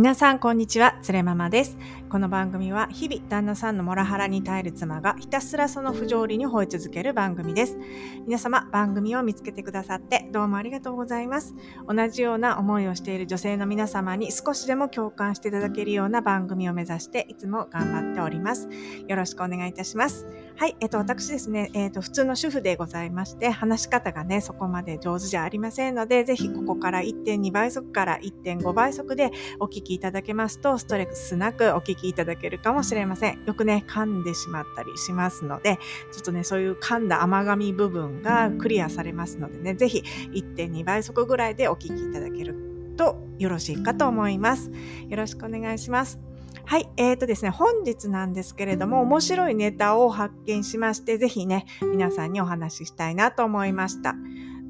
[0.00, 0.96] 皆さん、こんにちは。
[1.02, 1.76] つれママです。
[2.10, 7.78] この番組は、日々、旦那さんのモラハラに耐える妻が、ひたすらその不条理に吠え続ける番組です。
[8.26, 11.54] 皆様、番組を見つけてくださって、どうもありがとうございます。
[11.86, 18.68] 同じような思いをしている女性の皆様に、少しでも共感していただけるような番組を目指して、いつも頑張っております。
[19.06, 20.26] よろしくお願いいたします。
[20.56, 29.30] はい、えっと、私ですね、えっと、普通の主婦でございまして、話し方がね、そこまで上手じゃありませんので、ぜひここから1.2倍速から1.5倍速で
[29.60, 33.44] お聞きいただけますと、ストレスなくお聞きいただけるかもしれません。
[33.44, 35.78] よくね、噛んでしまったりしますので、
[36.12, 42.54] ちょっとね、そういう噛んだ甘噛み部分がクリアされますのでね、ぜひ1.2倍速ぐらいでお聞きいただける
[42.96, 44.70] とよろしいかと思います。
[45.08, 46.18] よろしくお願いします。
[46.64, 54.14] はい、えーとですね、本日なんですけれども、面白いネタを発見しまして、ぜひね、皆さんにお話ししたいなと思いました。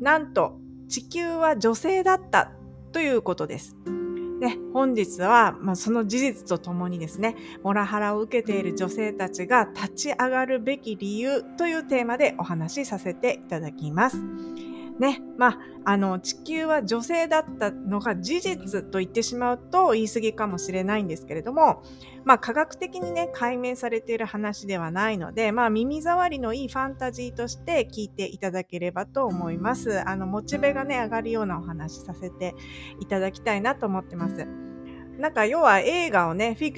[0.01, 2.53] なんと、地球は女性だった
[2.93, 3.77] ということです。
[4.41, 14.17] ね、本日は、まあ、その事実とともにですね、モラハラを受けている女性たちが立ち上がるべき理由というテーマでお話しさせていただきます。
[15.01, 21.83] ね、まあ、あの、地球は女性だったのが事実と言ってしまうと言い過ぎかもしれないんですけれども、
[22.25, 30.07] まあ、科学的にね、解明されている話ではないので、まあ、耳障りのいいファンタジーとして聞いていただければと思います。
[30.07, 32.55] あの、モチベがね、上がるようなお話させて
[33.01, 34.70] いただきたいなと思ってます。
[35.21, 36.75] なんか要は映画をねフィ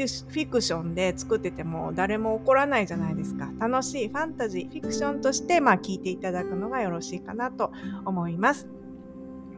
[0.50, 7.72] クションで作ってても誰も怒らないじゃないですか楽しいファンタジーフィクションとしてまあ聞いていただくのがよろしいかなと
[8.04, 8.81] 思います。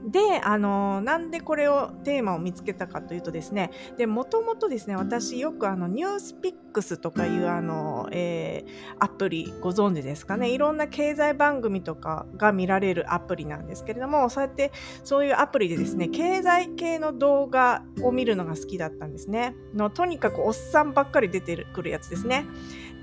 [0.05, 14.73] で、あの、なんでこれを、テーマを見つけたかというとですね、で、もともとですね、私よくあの、ニュースピックスとかいうあの、えー、アプリご存知ですかね、いろんな経済番組とかが見られるアプリなんですけれども、そうやって、
[15.05, 19.57] そういうアプリでですね、経済系の動画を見るのが好きだったんですね。
[19.75, 22.45] の、とにかくおっさんばっかり出てくるやつですね。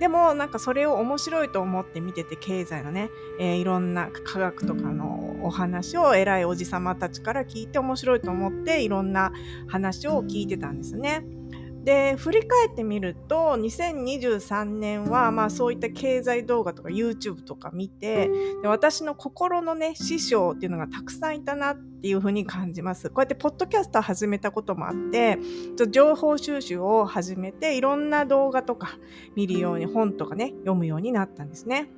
[0.02, 9.32] でもなんかそれを面白いと思って見てて経済のね、えー、いろんな科学とかのお話を偉いおじさまたちから聞いて面白いと思っていろんな
[9.68, 11.24] 話を聞いてたんですね。
[11.84, 18.30] で振り返ってみると2023年はまあそういった経済動画とか YouTube とか見て
[18.62, 23.10] で私の心のね師匠っていうのがたくさんいたなっていうふうに感じます。
[23.10, 25.40] こうやってポッドキャストを始めたこともあって
[25.90, 28.98] 情報収集を始めていろんな動画とか
[29.36, 31.90] 見るように本とかね読むようになったんですね。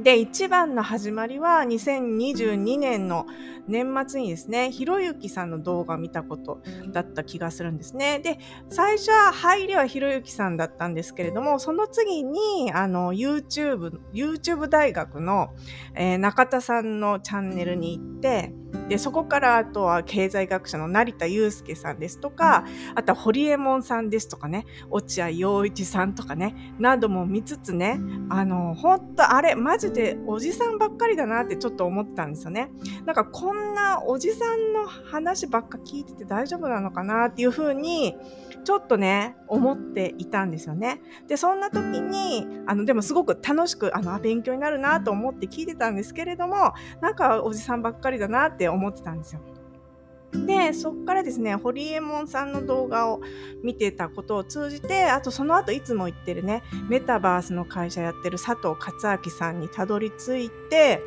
[0.00, 3.26] で、一番の始まりは2022年の
[3.66, 8.20] 年末にですね、ひろゆきさんの動画見たことだった気がするんですね。
[8.20, 8.38] で、
[8.70, 15.50] 最初は入りはひろゆきさんだったんですけれども、その次に、あの、YouTube、YouTube 大学の、
[15.94, 18.52] えー、中田さんのチャンネルに行って、
[18.88, 32.70] で、そこからあとは経済学者の成田悠介さんですとか、あとは堀江門さんですとかね、落合陽一さんとかね、なども見つつね、あの、本当あれ、マジでおじさんばっかりだなってちょっと思ってたんですよね。
[33.04, 38.16] なんかこんなおじさんの話ばっか聞いてて大丈夫なのかなっていうふうに、
[38.64, 41.00] ちょっとね、思っていたんですよね。
[41.26, 49.40] で、そんな時に、あの、でもすごく楽しく、あの、勉強になるなと思って聞いてたんですけれども、なんかおじさんばっかりだなって思ってたんですよ。
[50.32, 53.20] で、そっからですね、ホリエモンさんの動画を
[53.62, 61.02] 見てたことを通じて、あとその後いつも言ってるね、メタバースの会社やってる佐藤勝明さんにたどり着いて、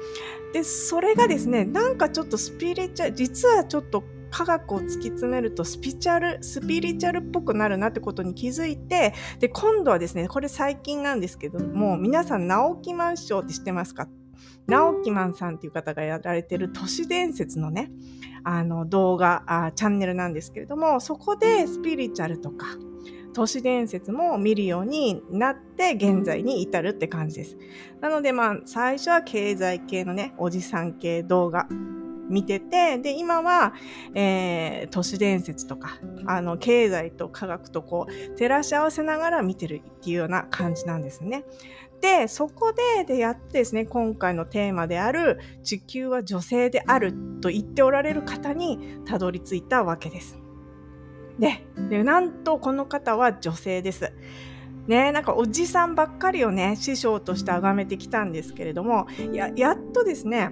[0.53, 14.07] で、それがですね、なんかちょっとスピリチュアル、実はちょっと科学を突き詰めるとスピチャル、スピリチュアルっぽくなるなってことに気づいて、で、今度はですね、これ最近なんですけども、皆さん、直木マンションって知ってますか？
[14.67, 17.91] 直木マンさんっていう方がやられてる都市伝説のね、
[18.43, 22.67] あの動画あ、チャンネルなんですけれども、そこでスピリチュアルとか、
[23.33, 27.57] 都市伝説も見るようになって現在に至るって感じです。
[28.01, 31.67] なのでまあ最初は経済系のね、おじさん系動画
[32.31, 33.73] 見てて、で、今は、
[34.15, 41.43] えー、都市伝説とか、あの、経済と科学とこう、照らし合わせながら見てるっていうような感じなんですね。
[42.01, 50.39] で、そこで、で、やってですね、今回のテーマである、地球は女性であると言っておられる方にたどり着いたわけです。
[51.37, 54.11] で、でなんとこの方は女性です。
[54.87, 60.51] ね、なんかおじさんばっかりをね、師匠として崇めてきたんですけれども、や、やっとですね、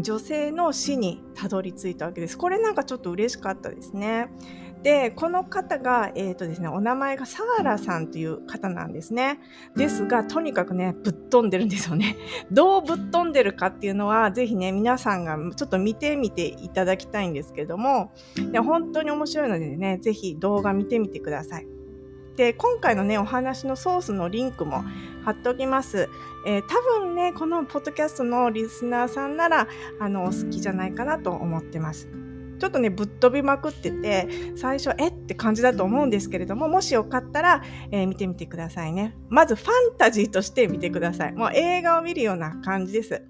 [0.00, 2.36] 女性の死にたどり着いたわけです。
[2.36, 4.28] これなんかちょっと嬉しかったですね。
[4.82, 9.40] で、この方が、え、ー、とですね、お名前がサーラさんという方なんですね。
[9.76, 12.16] ですが、とにかくね、ぶっ飛んでるんですよね。
[12.52, 18.12] どうぶっ飛んでるかっていうのは、ぜひね、皆さんがちょっと見てみていただきたいんですけれども、
[18.52, 21.66] で本当に面白いのでね、ぜひ動画見てみてください。
[22.36, 24.84] で、今回のね、お話のソースのリンクも
[25.24, 26.08] 貼っておきます。
[26.46, 29.66] えー、多分ね、このポッドキャストのリスナーさんなら、
[29.98, 32.08] あの、お好きじゃないかなと思ってます。
[32.58, 35.08] ちょっとね、ぶっ飛びまくってて、最初、え？
[35.08, 39.16] って感じだと思うんですけれども、もしよかったら、えー、見てみてくださいね。
[39.28, 41.32] まず、ファンタジーとして見てください。
[41.32, 43.22] もう映画を見るような感じです。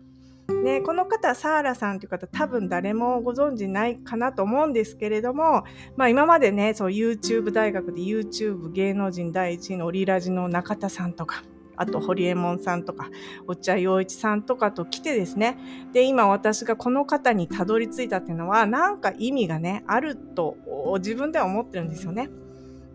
[0.65, 5.65] ね、この方、サーラさんという方、多分誰もご存知ないかなと思うんですけれども、
[5.97, 11.43] まあ今までね、そう YouTube 大学で YouTube 芸能人第一位のオリラジの中田さんとか、
[11.79, 13.09] あと、堀江門さんとか、
[13.47, 15.59] 落合陽一さんとかと来てですね、
[15.93, 20.57] で、今私がこの方にたどり着いたっていうのは、なんか意味がね、あると
[20.99, 22.31] 自分では思ってるんですよね。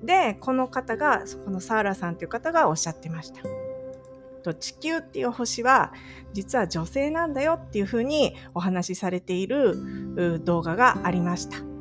[0.04, 3.42] で、この方が、このサーラさんという方がおっしゃってました。
[4.44, 5.94] と地球っていう星は
[6.34, 11.73] 実は女性なんだよっていうふうにお話しされている動画がありました。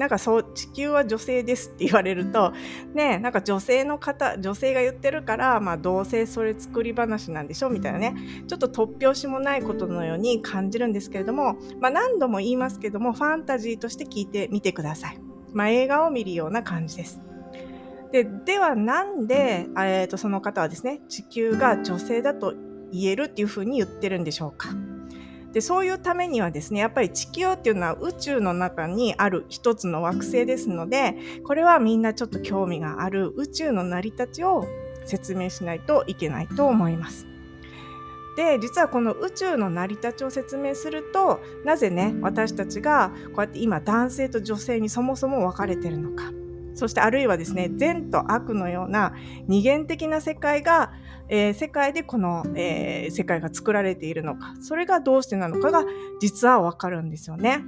[0.00, 2.54] なんかそう、地球は女性ですって言われると、
[2.94, 8.16] ね、なんか女性の方、女性が言ってるから、まあどうせそれ作り話なんでしょみたいなね、
[8.48, 15.20] ちょっと突拍子もないことのように感じるんですけれども、まあ何度も言いますけども、ファンタジーとして聞いてみてください。
[15.52, 17.20] まあ映画を見るような感じです。
[18.10, 22.54] で、ではなんで、えー、とその方はですね、地球が女性だと
[22.90, 24.70] 言えるっていうふうに言ってるんでしょうか。
[25.52, 34.66] でそういうためにはですねやっぱり地球っていうのは宇宙の中にある一つの惑星ですのでこれはみんなちょっと興味がある宇宙の成り立ちを
[35.04, 37.26] 説明しないといけないと思います。
[38.36, 46.32] で実はこの宇宙の成り立ちを説明するとなぜね私たちがこうやって今男性と女性にそもそも分かれてるのか
[46.74, 49.14] そしてあるいはですね善と悪のような
[49.46, 50.92] 二元的な世界が
[51.32, 55.84] えー、世界でこの、えー、世界が作られているのか、それがどうしてなのかが
[56.20, 57.64] 実はわかるんですよね。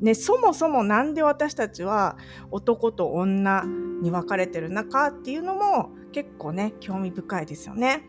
[0.00, 2.16] ね、そもそもなんで私たちは
[2.50, 3.64] 男と女
[4.02, 8.08] に分かれてるのかっていうのも結構ね、興味深いですよね。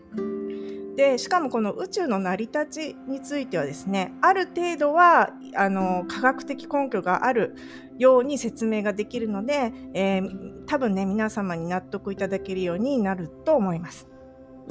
[0.96, 7.56] で、しかもこの宇宙の成り立ちについてはですね、ある程度は、あの、科学的根拠がある
[7.98, 14.08] ように説明ができるので、えー、多分ね、皆様に納得いただけるようになると思います。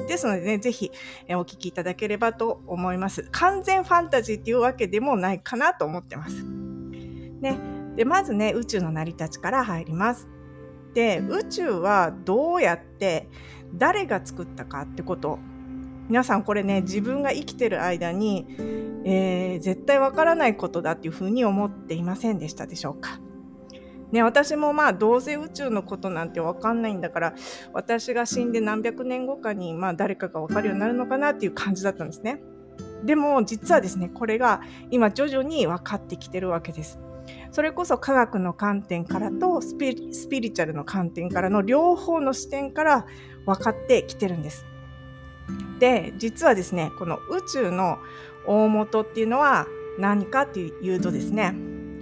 [0.07, 0.91] ですのでね、ぜひ
[1.29, 3.27] お聞きいただければと思います。
[3.31, 6.43] 完全ファンタジーっていうわけでもないかなと思ってます。
[6.43, 7.59] ね。
[7.95, 10.27] で、まずね、宇宙の成り立ちから入ります。
[10.93, 13.29] で、宇宙はどうやって
[13.73, 15.39] 誰が作ったかってこと。
[16.07, 18.45] 皆さんこれね、自分が生きてる間に、
[19.05, 23.19] えー、絶対わからないことだっていうふうに思っていませんでしたでしょうか。
[24.15, 27.35] ね、私もまあどうせ宇宙のことなんて分かんないんだから
[27.73, 32.41] 私が死んで何百年後かにまあ誰かが分かるようになるのかなっていう感じだったんですね。
[33.03, 36.97] でも実はですねこれが今徐々に分かってきてるわけです。
[37.51, 43.05] それこそ科学の観点からとスピリチュアルの観点からの両方の視点から
[43.45, 44.65] 分かってきてるんです。
[45.79, 47.99] で実はですねこの宇宙の
[48.47, 49.67] 大元っていうのは
[49.99, 51.53] 何かっていうとですね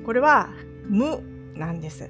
[0.06, 0.52] これは
[0.88, 2.10] 無なんです。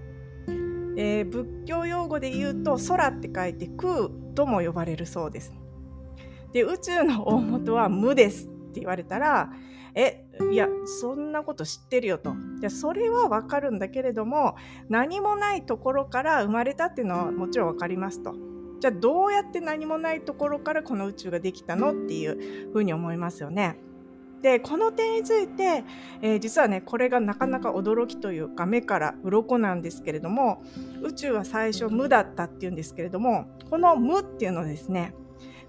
[0.96, 5.54] えー、仏教用語で言うと空って書いて空とも呼ばれるそうです。
[6.52, 9.50] で宇宙の大元は無ですって言われたら
[9.96, 14.56] えいやそんなこと知ってるよとでそれはわかるんだけれども
[14.88, 18.36] 何もないところから生まれたっていうのはもちろんわかりますと。
[18.80, 23.78] じゃあどうやって何もないところからこの宇宙ができたのっていうふうに思いますよね。
[24.44, 25.86] でこの点について、
[26.22, 30.62] えー、実はねこれがなかなか驚きというか目から鱗なんですけれども
[31.02, 35.16] 宇宙は最初無だったっていうんですけれどもこの無っていうのはですね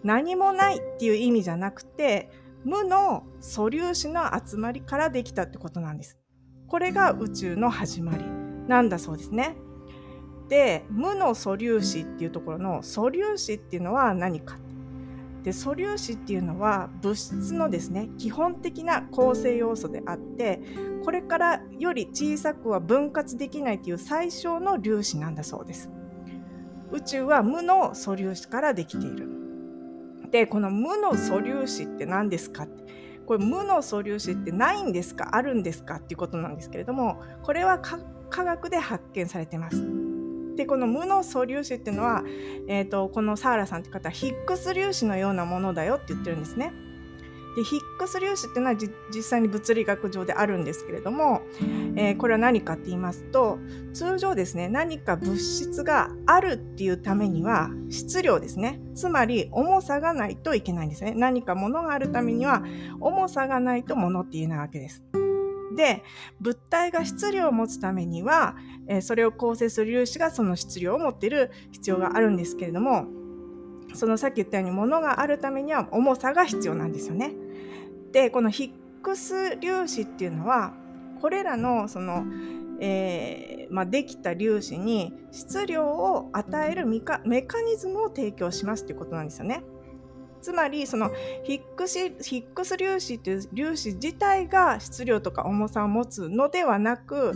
[0.02, 2.30] 何もないっていう意味じゃなくて
[2.64, 6.18] 無の素粒子の集まりからできたってことなんです。
[6.66, 8.24] これが宇宙の始まり
[8.66, 9.56] なんだそうですね。
[10.48, 14.56] で無の素粒子っていうところの素粒子っていうのは何か
[15.44, 20.60] で素粒子っていうのは物質のですね基本的な構成要素であって
[21.04, 25.90] これからより小さくは分割できないという最小の粒子なんだそうです。
[26.92, 29.28] 宇宙は無の素粒子からできている。
[30.30, 32.84] でこの無の素粒子って何ですかって
[33.26, 37.98] これ無の素粒子ってないんですかあるんですかっていうことなんですけれどもこれは科
[38.30, 40.03] 学で発見されてます。
[40.56, 42.24] でこの無の素粒子っていうのは、
[42.68, 46.72] えーと、このサーラさんって方はヒックス粒子のようなものだよって言ってるんですね。
[47.54, 51.42] でヒックス粒子っていうのは実際に物理学上であるんですけれども、
[51.96, 53.58] えー、これは何かって言いますと
[53.92, 62.64] 通常ですね何か物質があるっていうためには質量ですねつまり重さがないといけないんですね何か物があるためには
[63.00, 65.04] 重さがないと物って言えないわけです。
[65.74, 66.02] で
[66.40, 68.56] 物体が質量を持つためには、
[68.88, 73.06] えー、それを構成する粒子がその質量を持っている必要があるんですけれども
[73.94, 77.32] そのさっき言ったように物があるためには重さが必要なんですよね。
[78.12, 80.74] でこのヒックス粒子っていうのは
[81.20, 82.24] これらのその、
[82.80, 87.18] えーまあ、できた粒子に質量を与えるメカ
[87.62, 89.62] ニズムを提供しますっていうことなんですよね。
[90.44, 91.10] つまりその
[91.44, 97.32] ヒックスヒックス粒子という粒子自体が質量とか重さを持つのではなく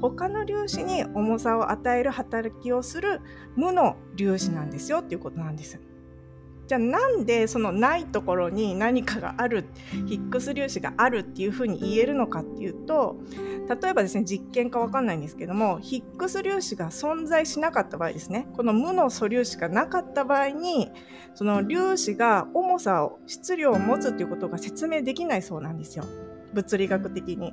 [0.00, 3.20] 他の粒子に重さを与える働きをする
[3.56, 5.80] 無の粒子なんですよっていうことなんです。
[6.72, 9.66] じゃあなんでそのないところに何かがある
[10.06, 13.18] ヒックス粒子があるっていうふうに言えるのかっていうと
[13.82, 20.90] 例えばですね実験か分かんないんですけどもヒックス粒子が存在しなかった場合ですねこの無の素粒子がなかった場合に
[21.34, 26.06] その粒子が重さを質量を持つっていうことが説明できないそうなんですよ
[26.54, 27.52] 物理学的に。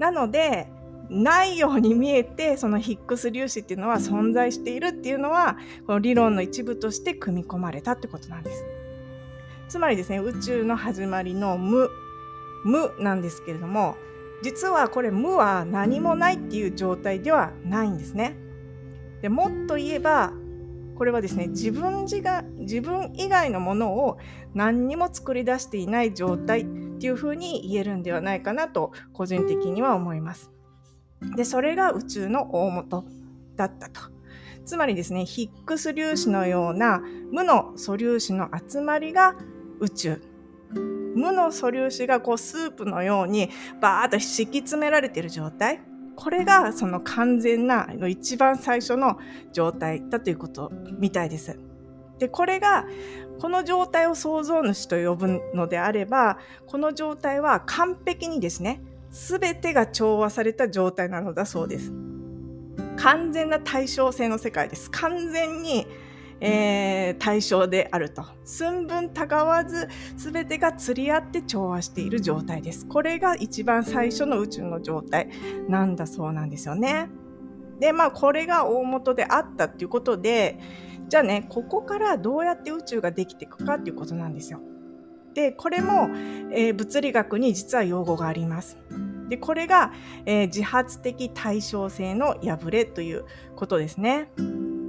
[0.00, 0.66] なので
[1.10, 5.56] ないように見えてそのヒックス粒子っていうのは存在しているっていうのは
[5.86, 8.64] この理論の一部として組み込まれたってことなんです。
[9.68, 11.90] つまりですね宇宙の始まりの無
[12.64, 13.96] 無なんですけれども
[14.42, 18.36] 実はこれ無は何もないっていう状態ではないんですね。
[19.22, 20.32] でもっと言えば
[20.96, 24.18] これはですね自分自が自分以外のものを
[24.54, 26.66] 何にも作り出していない状態っ
[26.98, 30.53] ていうふうに言えるんではないかなと個人的には思います。
[31.36, 33.04] で、それが宇宙の大元
[33.56, 34.00] だったと。
[34.64, 39.36] つまりですね、ヒックス粒子のような無の素粒子の集まりが
[39.80, 40.22] 宇宙。
[41.14, 43.50] 無の素粒子がこうスープのように
[43.80, 45.80] バーッと敷き詰められている状態。
[46.16, 49.18] これがその完全な一番最初の
[49.52, 51.58] 状態だということみたいです。
[52.18, 52.86] で、これが
[53.40, 58.80] この状態を創造主と呼ぶのであれば、この状態は完璧にですね、
[59.14, 61.92] 全てが調和された状態なのだそうです。
[62.96, 64.90] 完全な対称性の世界です。
[64.90, 65.86] 完全に、
[66.40, 68.24] えー、対象であると。
[68.44, 72.86] 寸分たがわず全てが釣り合って調和している状態です。
[72.88, 75.28] これが一番最初の宇宙の状態
[75.68, 77.08] なんだそうなんですよね。
[77.78, 80.58] で、まあこれが大元であったっていうことで、
[81.08, 84.60] じゃあね、ここからどうやって宇宙ができていくかっていうことなんですよ。
[85.34, 86.08] でこれも、
[86.52, 88.78] えー、物理学に実は用語があります。
[89.28, 89.92] でこれが、
[90.26, 93.24] えー、自発的対称性の破れという
[93.56, 94.30] ことですね。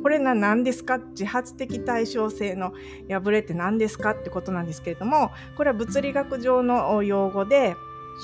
[0.03, 0.99] これな何ですか？
[0.99, 2.73] 自発的対称性の
[3.09, 7.75] 破れって何ですかってことなんですけれどもこれは物理学上の用語で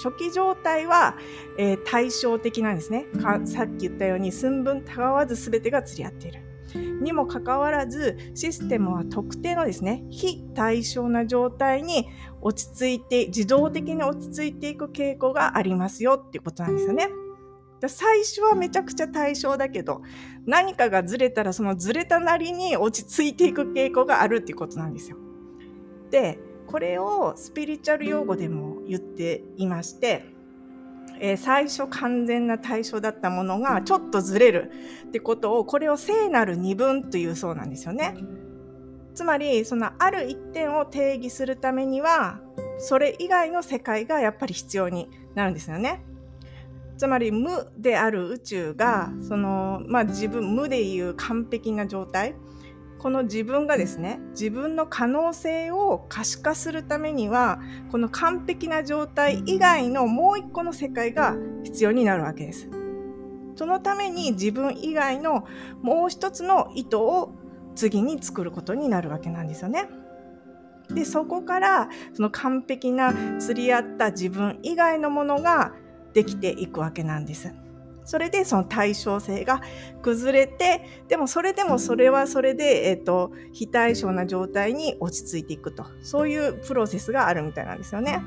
[0.04, 1.18] 初期状態は、
[1.58, 3.08] えー、対照的なんですね
[3.46, 6.51] さっき言ったように寸分たがわず全てが釣り合っている。
[6.78, 12.08] にもかかわらずシステムは特定のですね非対称な状態に
[12.42, 17.08] 落ち着いて自動的に落ち着いていく傾向がありますよっていうことなんですよね。
[17.88, 20.04] 最初はめちゃくちゃ対象だけど
[20.46, 25.18] 何かがずれたらそのずれたなりに落ち着いていく傾向があるっていうことなんですよ。
[26.12, 30.26] でこれをスピリチュアル用語でも言っていまして
[31.24, 34.72] えー、最初完全な対象だったものがちょっとずれる
[35.08, 38.16] ってことをこれを聖なる二分というそうなんですよね。
[39.14, 42.40] つまりそのある一点を定義するためには
[42.80, 46.04] それ以外の世界がやっぱり必要になるんですよね。
[46.98, 52.36] つまり無である宇宙がその、まあ、自分無でいう完璧な状態
[53.02, 57.60] この自分がですね自分の可能性を可視化するためには
[57.92, 62.70] この完璧な状態以外のもう一個の世界が必要になるわけです。
[63.56, 65.48] そのために自分以外の
[65.82, 67.34] もう一つの意図を
[67.74, 69.90] 次に作ることになるわけなんですよね。
[70.92, 75.74] でそこからその完璧な釣り合った自分以外のものが
[76.14, 77.52] できていくわけなんです。
[78.06, 79.62] それでその対称性が
[80.02, 88.22] 崩れてでもそれでもそれはそれで、えーと、非対称な状態に落ち着いていくとそういうプロセスがあるみたいなんですよね。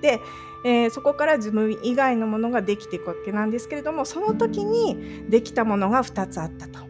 [0.00, 0.20] で、
[0.64, 6.80] えー、そこから自分以外のものができていくわけなんですけれどもその時にできたものが2つあったと。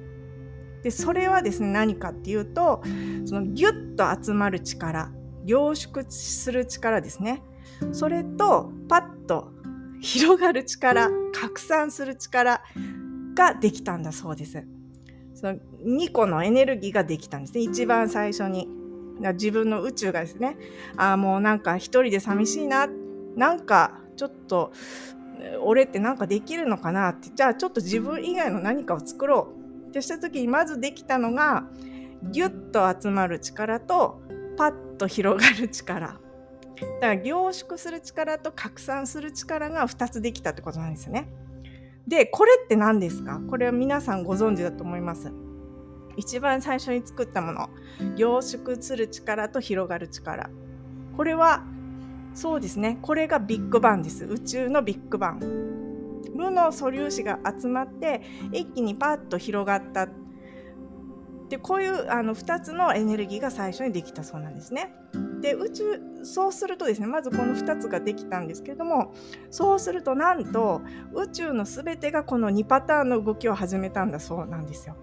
[0.82, 2.82] でそれはですね何かっていうと
[3.24, 5.12] そのギュッと集まる力
[5.44, 7.42] 凝縮する力ですね
[7.92, 9.52] それとパッと
[10.02, 12.62] 広がる力拡散する力
[13.34, 14.64] ができたんだそうです。
[15.34, 15.54] その
[15.86, 18.68] 2個のエネルギーができたんですね一番最初に。
[19.34, 20.56] 自分の宇宙がですね、
[20.96, 22.88] あもうなんか一人で寂しいな、
[23.36, 24.72] なんかちょっと、
[25.60, 29.52] 俺ってなんかできるのかなって、じゃあちょっと自分以外の何かを作ろ
[29.86, 31.64] うってした時にまずできたのが、
[32.30, 34.22] ギュッと集まる力と、
[34.56, 36.18] パッと広がる力。
[37.00, 41.28] だから凝縮する力と拡散する力が2つできたってことなんですよね。
[42.06, 43.40] で、これって何ですか？
[43.48, 45.32] これは皆さんご存知だと思います。
[46.16, 47.70] 一番最初に作ったもの。
[48.16, 50.50] 凝縮する力と広がる力。
[51.16, 51.64] これは、
[52.34, 52.98] そうですね。
[53.02, 54.24] これがビッグバンです。
[54.24, 55.40] 宇宙のビッグバン。
[56.34, 58.22] 無の素粒子が集まって
[58.52, 60.08] 一気にパッと広がった
[61.52, 64.94] でこういうあの2つのエネルギーが最初にできたそうなんですね。
[65.42, 69.12] で宇宙そうするとですねまずこの2つができたんですけれども
[69.50, 70.80] そうするとなんと
[71.12, 74.96] 宇宙の全てがこの2パターンの動きを始めたんだそうなんですよ。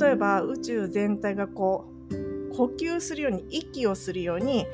[0.00, 4.66] 例えば宇宙全体がこう呼吸するように息をするように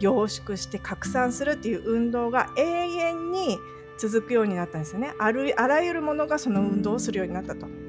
[0.00, 3.58] 凝縮して拡散するっていう運動が永遠に
[3.96, 7.85] 続くようになったんですよねあらゆるものがその運動をするようになったと。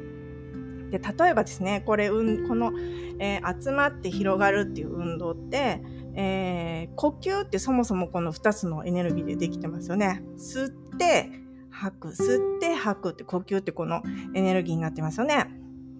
[0.91, 2.71] で例えばですねこれ、うん、この、
[3.19, 5.81] えー、集まって広がるっていう運動って、
[6.15, 10.23] えー、呼吸ってそもそもこの2つのエネルギーでできてますよね。
[10.37, 11.29] 吸って
[11.69, 14.01] 吐く吸って吐くって呼吸ってこの
[14.33, 15.47] エネルギーになってますよね。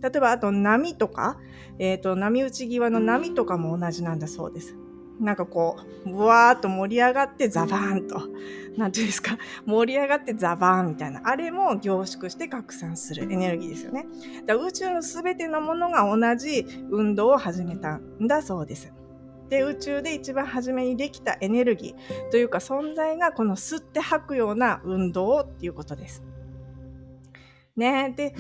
[0.02, 1.38] 例えばあと波とか、
[1.80, 4.76] えーと、波打ち際の波とかも同じなんだそうです。
[5.20, 8.22] なんかこう、ぶわーっと盛り上がってザバーンと、
[8.78, 14.06] なんていうんですか、盛り上がってザバーンみたいな、あれも凝縮して拡散するエネルギーですよね。
[14.46, 18.94] だ宇宙のすべてのものが同じ運動を始めたんだそうです。
[19.50, 26.24] で、宇宙で一番初めにできたエネルギーというか存在がこの吸って吐くような運動っていうことです。
[27.76, 28.34] ね、で、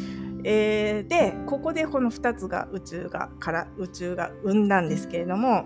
[0.44, 5.66] えー、で、ここでこの2つが宇宙が、から宇宙が生んだんですけれども、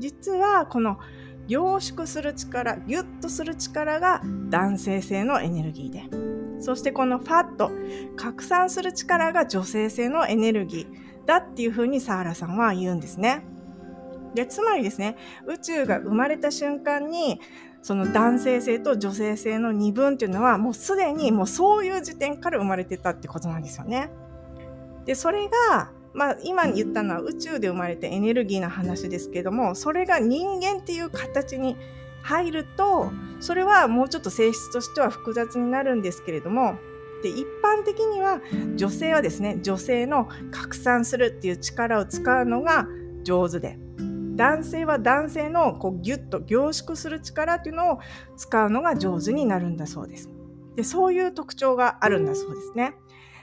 [0.00, 0.98] 実はこの
[1.46, 7.70] 凝縮する力、ギュッとする力が男性性のエネルギーで、そしてこのファット、
[8.16, 13.44] 拡散する力が女性性のエネルギーだっていうふうにサーラさんは言うんですね。
[14.34, 15.16] で、つまりですね、
[15.46, 17.40] 宇宙が生まれた瞬間に、
[17.82, 24.10] その男性性と女性性の二分っていうのはもうすでにもうそういう時点から生まれてたってことなんですよね。
[25.06, 31.76] で、それがまあ、今言ったのは宇宙で生まれてエネルギーの話ですけどもそれが人間っていう形に
[32.22, 36.74] 入るとそれはもうちょっと性質としては複雑になるんですけれども
[37.22, 38.40] で一般的には
[38.76, 42.86] 女性はですね女性の拡散するっていう力を使うのが
[43.22, 43.78] 上手で
[44.36, 47.98] 男性は男性のこうギュッと凝縮する力っていうのを
[48.38, 50.30] 使うのが上手になるんだそうです。
[50.76, 52.94] でそういう特徴があるんだそうですね。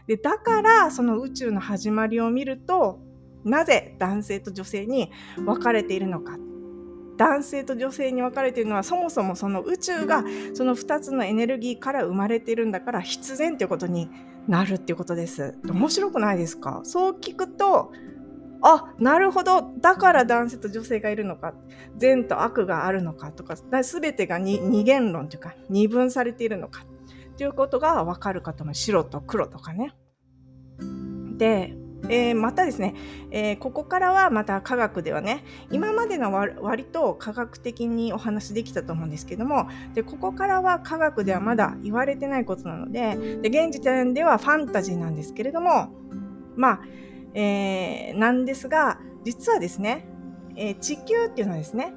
[0.07, 2.99] でだからその宇宙の始まりを見ると
[3.43, 6.37] なぜ男性と女性に分かれているのか。
[7.17, 14.07] 男性と女性に分かれているのはそもそもその宇宙がその2つのエネルギーから生まれているんだから必然ということに
[14.47, 15.57] なるっていうことです。
[15.65, 16.81] 面白くないですか？
[16.83, 17.91] そう聞くと
[18.61, 19.71] あなるほど。
[19.79, 21.55] だから男性と女性がいるのか。
[21.97, 26.85] 善と悪があるのかとか全てが二元論というか二分されているのか。
[27.37, 28.73] っていうことがわかるかと思う。
[28.73, 29.93] 白と黒とかね。
[31.37, 31.75] で、
[32.09, 32.95] えー、またですね、
[33.29, 45.91] えー、ここからはまた科学ではね今までの割と科学的にお話できたと思うんですけどもでここからは科学ではまだ言われてないことなのでで現時点ではファンタジーなんですけれども
[46.55, 46.79] まあ、
[47.35, 50.07] えー、なんですが実はですね、
[50.55, 51.93] え地球っていうのはですね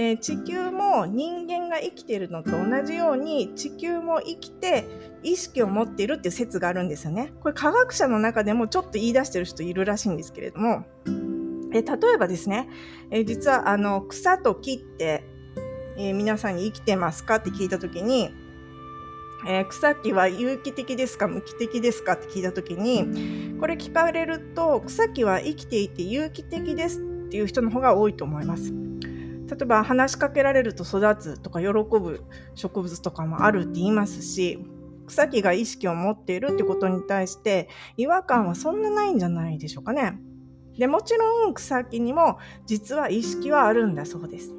[0.00, 4.86] えー、地球も人間が生きているのと同じように地球も生きて
[5.22, 7.34] 意識を持っているっていう説があるんですよね。
[7.42, 10.86] これ科学者の中でもちょっと言い出してる人いるらしいんですけれども、
[11.74, 12.70] えー、例えばですね、
[13.10, 15.22] えー、実はあの草と木って、
[15.98, 18.30] え皆さんに生きてますかって聞いた時に、
[19.46, 28.89] え草木は有機的ですか無機的ですかって聞いた時にこれ聞かれると草木は生きていて有機的ですっていう人の方が多いと思います。
[29.50, 34.64] 例えば話しかけられると育つとか喜ぶ植物とかもあるって言いますし
[35.06, 40.18] 草木が意識を持っているってことに対して違和感はそんなないんじゃないでしょうかね。
[40.78, 44.54] でもちろん草木にも実は意識はあるんだそうです。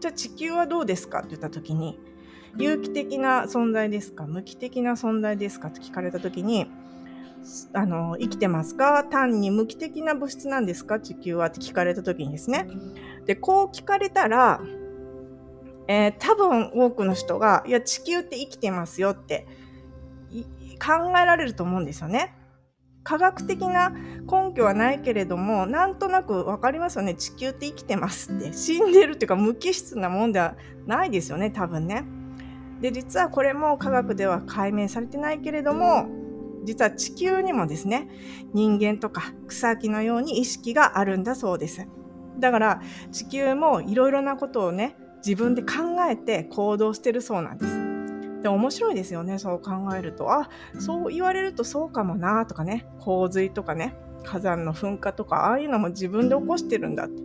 [0.00, 1.98] じゃあ地球はどうですかって言った時に
[2.56, 4.24] 有機的な存在ですか？
[4.26, 6.70] 無機的な存在ですかって聞かれた時に
[7.72, 9.04] あの生きてますか？
[9.04, 11.00] 単に無機的な物質なんですか？
[11.00, 12.68] 地球はって聞かれた時にですね
[13.26, 14.60] でこう聞かれたら、
[15.88, 19.46] えー、多分多くの人がいや地球って生きてますよって
[20.80, 22.34] 考えられると思うんですよね。
[23.04, 30.54] 科学的な根拠はないけれどもなんとなく分かりますよね地球って生きてますって死んでるっていうか無機質なもんでは
[30.86, 32.04] ないですよね多分ね。
[32.80, 36.06] で実はこれも科学では解明されてないけれども
[36.64, 38.08] 実は地球にもですね
[38.52, 41.86] 人間とか草木のように意識があるんだそうです。
[42.38, 45.68] だから地球もいろいろなことをね自分で考
[46.10, 47.92] えて行動してるそうなんです。
[48.42, 57.22] で面白いですよねそう考えるとあそう言われるとそうかもなとかね洪水とかね火山の噴火とかああいうのも自分で起こしてるんだって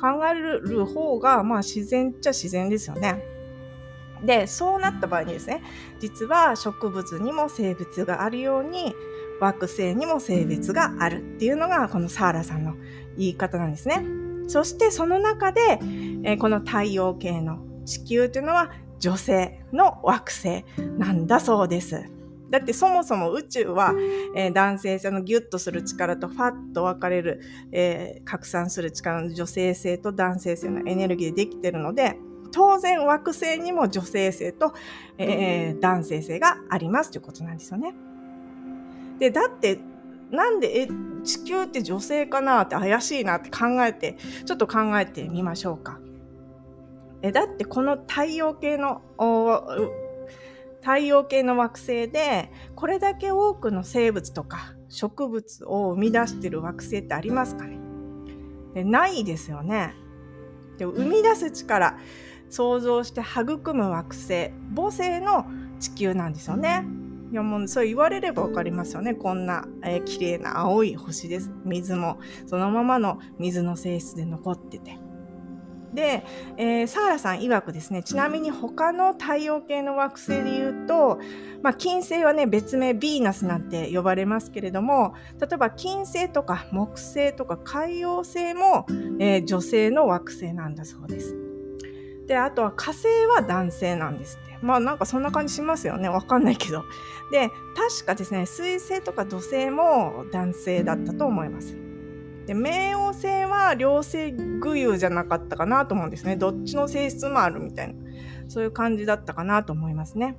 [0.00, 3.22] 考える方がまあ自然っちゃ自然ですよね。
[4.24, 5.62] でそうなった場合にですね
[6.00, 8.94] 実は植物にも性別があるように
[9.40, 12.74] 惑星にも性別があるっていうのがこのサーラさんの
[13.18, 14.25] 言い方なんですね。
[14.46, 15.78] そしてその中で、
[16.24, 20.64] え、この太陽系の地球というのは女性の惑星
[20.98, 22.10] なんだそうです。
[22.50, 23.92] だってそもそも宇宙は、
[24.34, 27.40] えー、男性性のギュッとする力とファッと分かれる、
[27.72, 32.18] えー、拡散する力の女性性と男性性のエネルギーでできてるので
[32.52, 34.74] 当然惑星にも女性性と、
[35.18, 37.94] えー、男性性がありますということなんですよね。
[39.18, 39.80] でだって
[40.30, 40.88] なんでえ
[41.26, 45.98] 地球って女性かなって怪しいなって考えてちょっと考えてみましょうか。
[47.22, 49.02] えだってこの太陽系の
[50.80, 57.78] 太陽系の惑星でこれだけ多くの生物とか植物を生み出してる惑星ってありますかね
[58.74, 59.94] でないですよね。
[60.78, 61.98] で生み出す力
[62.50, 65.46] 想像して育む惑星母星の
[65.80, 66.84] 地球なんですよね。
[67.36, 69.14] やもうそう言われれば分かりますよね。
[69.14, 71.50] こんな、えー、綺麗な青い星です。
[71.64, 72.18] 水も。
[72.46, 74.98] そのままの水の性質で残ってて。
[75.96, 76.24] で、
[76.58, 81.18] えー、サーラさん曰くですね、ちなみに他の太陽系の惑星で言うと、
[81.62, 88.86] まあ、金星はね、別名ヴィーナスなんて呼ばれますけれども、例えば金星とか木星とか海洋星も、
[89.18, 91.34] えー、女性の惑星なんだそうです。
[92.26, 94.38] で、あとは火星は男性なんです。
[94.62, 96.08] まあなんかそんな感じしますよね。
[96.08, 96.84] わかんないけど。
[97.30, 101.86] で、確かですね、水星とか土星も男性だったと思います。
[102.46, 107.94] で冥王星は両性具有じゃなかったかなと思うんですねどっちの性質もあるみたいな
[108.48, 110.38] そういう感じだったかなと思いますね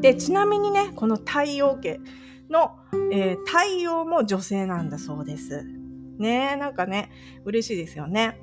[0.00, 1.98] でちなみにねこの太陽系
[2.50, 2.76] の、
[3.10, 5.64] えー、太陽も女性なんだそうです
[6.18, 7.10] ねなんかね
[7.44, 8.38] 嬉しいですよね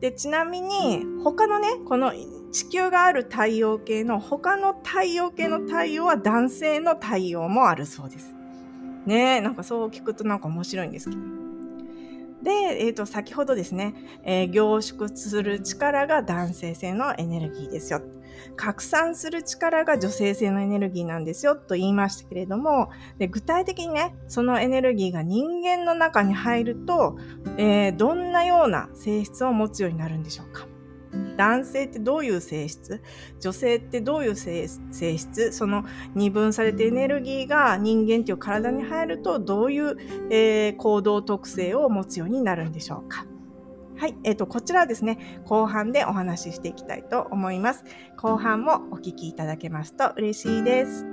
[0.00, 2.12] でちなみに他のねこの
[2.52, 8.34] 地球がある太陽系の他の太陽系の太陽は男性の太陽もあるそうです
[9.06, 11.40] ねなんかそう聞くとなんか面白いんですけど
[12.42, 12.50] で、
[12.86, 18.00] えーと、先ほどですね、えー、凝縮する力が男性性のエネルギーですよ。
[18.56, 27.18] 拡散する力が女性性のエネルギーなんですよと言いましたけれどもで具体的にねそのエネルギーが人間の中に入ると、
[27.56, 30.66] えー、どんなような性質を持つようになるんでしょうか？
[31.36, 33.02] 男性ってどういう性質？
[33.40, 35.52] 女性ってどういう性質？
[35.52, 39.96] その二分されてエネルギーが人間っていう体に入るとどういう、
[40.30, 43.24] えー、行動特性を持つようになるんでしょうか？
[44.00, 47.84] はい、えっ、ー、と、こちらはですね、後半でお話ししていきたいと思います。
[48.16, 51.04] 後半もお聞きいただけますと嬉しいです。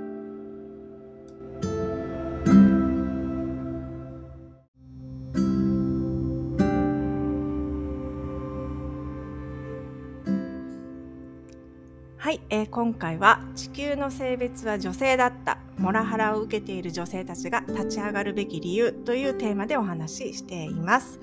[12.16, 21.20] はい、えー、今回は地球の性別は女性だったモラハラを受けている女性たちが立ち上がるべき理由というテーマでお話ししています。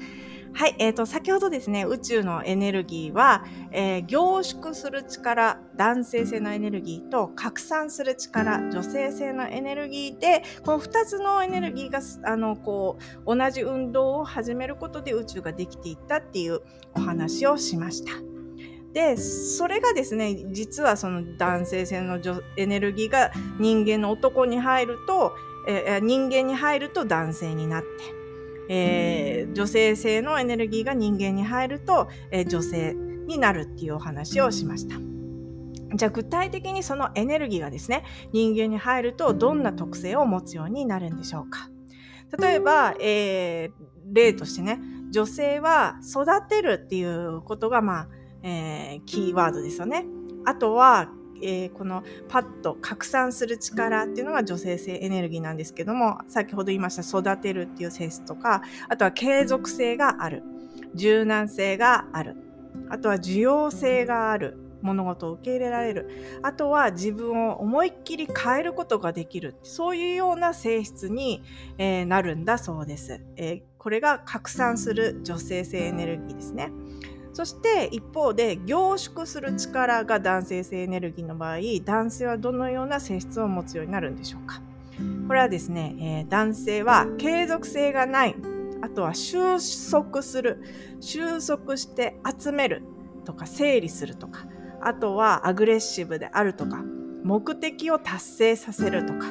[0.57, 16.61] はい、えーと、先ほどですね宇宙のエネルギーは、えー、凝縮する力男性性のエネルギーと拡散する力女性性のエネルギーでこの2つのエネルギーがあのこう同じ運動を始めることで宇宙ができていったっていう
[16.93, 18.13] お話をしました。
[18.93, 22.17] でそれがですね実はその男性性の
[22.55, 25.35] エネルギーが人間の男に入ると、
[25.67, 27.87] えー、人間に入ると男性になって、
[28.69, 34.95] えー、女性性のエネルギーが人間に入ると、えー、女性になるっていうお話をしました。
[35.95, 41.69] じゃあ具体的にそのエネルギーがですね人間に入るとどんな特性を持つようになるんでしょうか？
[42.39, 43.71] 例えば、えー、
[44.11, 44.79] 例としてね
[45.11, 48.07] 女性は育てるっていうことがまあ
[48.47, 50.05] えー、キーワードですよね。
[50.45, 51.09] あとは、
[51.45, 60.43] えー、このパッと拡散する力っていうのが女性性エネルギーなんですけども先ほど言いました育てるっていう性質とかあとは継続性がある。
[60.95, 62.35] 柔軟性がある。
[62.89, 64.57] あとは需要性がある。
[64.81, 66.39] 物事を受け入れられる。
[66.43, 69.55] あとは自分を思いっきり変えることができる。
[69.63, 71.41] そういうような性質に、
[71.79, 76.71] えー、なるんだそうです、えー、これが拡散する女性性エネルギーですね。
[77.35, 84.61] そして一方で凝縮する力が男性性エネルギーの場合男性はどのような性質を持つようになるんでしょうか？
[85.27, 88.35] これはですね、えー、男性は継続性がない
[88.81, 89.57] あとは収
[89.91, 90.63] 束する
[91.01, 92.83] 収束して集める
[93.25, 94.45] とか整理するとか
[94.79, 96.81] あとはアグレッシブであるとか
[97.25, 99.25] 目的を達成させるとか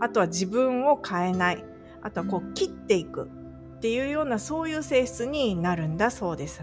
[0.00, 1.62] あとは自分を変えない
[2.00, 3.28] あとはこう切っていく
[3.76, 6.62] っていうようなそういう性質になるんだそうです。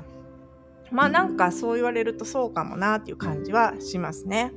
[0.91, 4.54] まあなんかそう言われるとそうかもなっていう感じはしますね。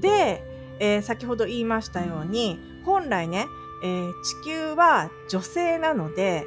[0.00, 0.42] で、
[0.78, 3.46] えー、先ほど言いましたように本来ね、
[3.84, 6.46] えー、地球は女性なので、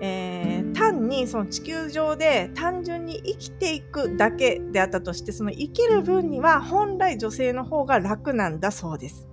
[0.00, 9.28] えー、単にその地球上で単純に生きていくだけであったとしてその生きる分には本来女性の方が楽なんだそうです。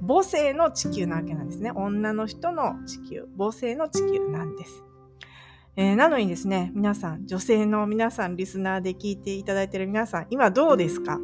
[0.00, 1.72] 母性の地球なわけなんですね。
[1.74, 4.84] 女の人の地球、母性の地球なんです。
[5.80, 11.20] えー、なのにですね、皆さん、女性の皆さん、リスナーで聞いていただいている皆さん、今どうですか？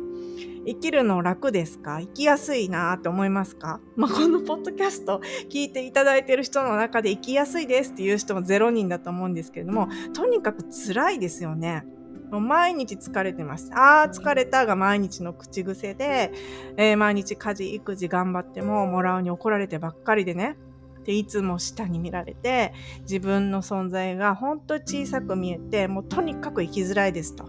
[0.65, 1.99] 生きるの楽ですか？
[2.01, 11.85] 生きやすいなって思いますか、まあ、このポッドキャスト聞いていただいている人の中で生きやすいですっていう人も0人だと思うんですけれども、とにかく辛いですよね。
[12.31, 13.73] もう毎日疲れてます。
[13.75, 16.31] ああ、疲れたが毎日の口癖で、
[16.77, 20.57] えー、毎日家事、育児頑張っても、もらうに怒られてばっかりでね。
[21.05, 27.49] でいつも下に見られて自分の存在が本当小さく見えてもうとにかく生きづらいですと。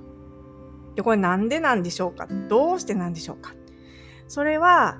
[0.95, 2.27] でこれなんでなんでしょうか？
[2.49, 3.53] どうしてなんでしょうか？
[4.27, 4.97] それは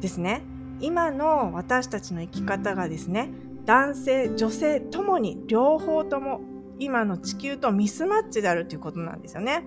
[0.00, 0.42] ですね
[0.80, 3.30] 今の私たちの生き方がですね
[3.64, 6.40] 男性女性ともに両方とも
[6.78, 9.64] 今の地球とミスマッチであるということなんですよね。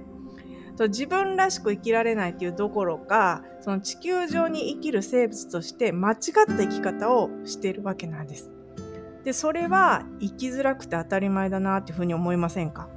[0.81, 6.17] そう自分らしく生きられないっていうどころかその地球上に生きる生物として間違っ
[6.47, 8.49] た生き方をしているわけなんです。
[9.23, 12.89] でそれは生きづらくて当たり前だなっていうふうに思いませんか？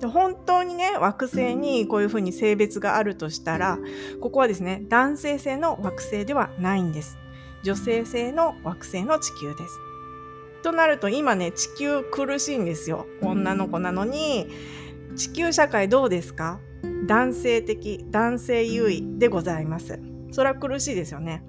[0.00, 3.78] で本当にね惑星にこういうふうに性別があるとしたら
[4.20, 7.18] ここはですね男性性の惑星ではないんです。
[7.62, 9.78] 女性性の惑星の地球です。
[10.64, 14.48] となると今ね地球苦しいんですよ女の子なのに
[15.14, 16.58] 地球社会どうですか？
[17.06, 19.98] 男性的男性優位でございます。
[20.32, 21.44] それは苦しいですよね。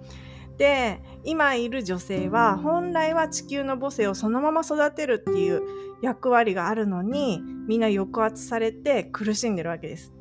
[0.58, 5.62] で今いる女性は本来は地球の母性をそのまま育てるっていう
[6.02, 10.14] 役割があるのにみんな抑圧されて苦しんでるわけです。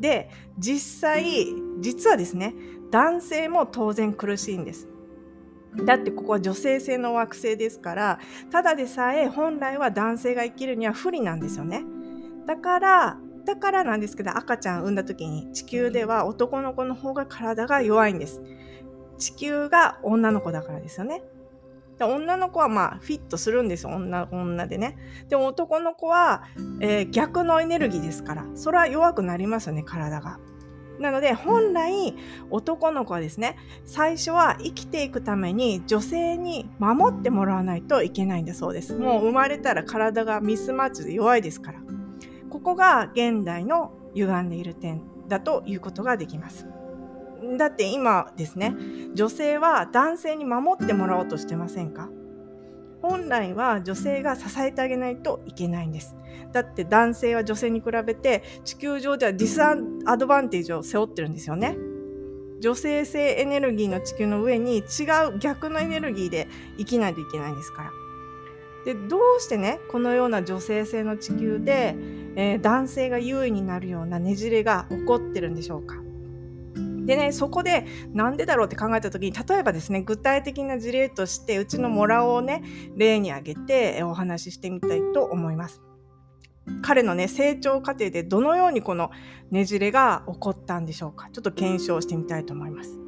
[0.00, 1.46] で実際
[1.80, 2.54] 実はですね
[2.90, 4.88] 男性も当然苦しいんです。
[5.84, 8.18] だってここは女性性の惑星ですから
[8.50, 11.84] ただでさえ本来は男性が生きるには不利なんですよね。
[12.46, 18.40] だからだからなんですけど赤ちゃん産んだ時に地球では男の子の方が体が弱いんです。
[19.18, 21.22] 地球が女の子だからですよね。
[21.98, 24.96] で女の子はまあフィットするんです女女でね。
[25.28, 26.44] でも男の子は、
[26.80, 30.38] えー、逆のエネルギーですからそれは弱くなりますよね体が。
[30.98, 32.14] なので本来
[32.50, 38.94] 男の子はですね最初は生きていくために女性に守ってもらわないといけないんだそうです。
[38.94, 41.80] もう生まれたら体がミスマッチで弱いですから。
[42.62, 46.66] ここが現代の歪んでいる点だということができます。
[47.56, 48.74] だって今ですね、
[49.14, 52.10] 女性は男性に守ってもらおうとしてませんか？
[53.00, 56.14] 本来は女性が支えてあげないといけないんです。
[56.52, 61.78] だって男性は女性に比べて地球上ではディスアドバンテージを背負ってるんですよね。
[62.60, 64.82] 女性性エネルギーの地球の上に違
[65.34, 66.46] う逆のエネルギーで
[66.76, 67.90] 生きないといけないんですから。
[68.84, 71.96] でどうしてねこのような女性性の地球で、
[72.40, 75.96] えー、男性が優位になるようなねじれが起こってるんでしょうか
[77.04, 82.62] でねそこでなんでだろうって考えた時に例えばですね具体的な事例としてうちのモラをね
[82.96, 85.82] 例に挙げてお話ししてみたいと思います。
[86.82, 89.10] 彼のね成長過程でどのようにこの
[89.50, 92.98] ねじれが起こったんでしょうかちょっと検証してみたいと思います。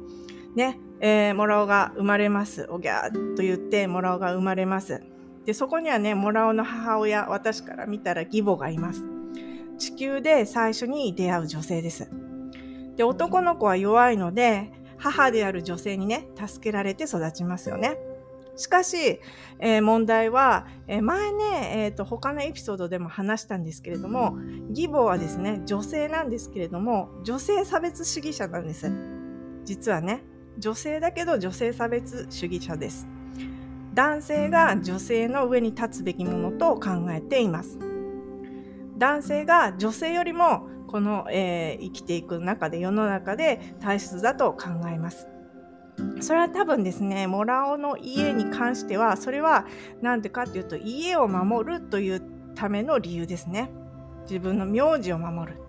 [0.55, 2.67] ね、えー、モラオが生まれます。
[2.69, 5.01] おぎゃーと言ってモラオが生まれます。
[5.45, 9.12] でそこにはねモラオの母親私から見たら義母がいます
[9.77, 12.09] 地球で最初に出会う女性です。
[12.95, 17.97] で男の子は弱いので母である女性にね助けられて育ちますよね。
[18.55, 19.19] しかし、
[19.59, 24.37] えー、問題は、えー、前ね、えーと、他のエピソードでも話したんですけれども
[24.69, 28.91] 義母はですね女性なんですけれども女性差別主義者なんです。
[29.65, 30.23] 実はね
[30.59, 33.07] 女性だけど女性差別主義者です。
[33.93, 37.92] 男性が女性の上に立つべきものと考えています。
[39.03, 45.27] 男性が女性よりもこの、えー、生きていく中で世の中で大切だと考えます。
[46.21, 49.67] それは多分ですね、モラオの家に関しては、それは
[50.01, 52.21] 何でかっていうと、家を守るという
[52.55, 53.71] ための理由ですね。
[54.21, 55.59] 自分の名字を守る。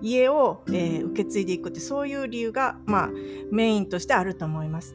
[0.00, 3.10] 家を、えー、受け継いでいくって、そういう理由が、まあ、
[3.50, 4.94] メインとしてあると思います。